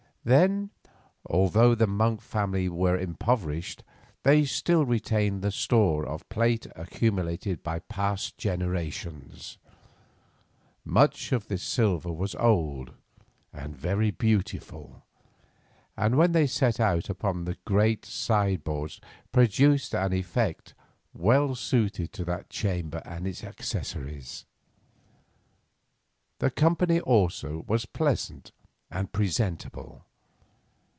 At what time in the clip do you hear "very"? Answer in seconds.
13.75-14.11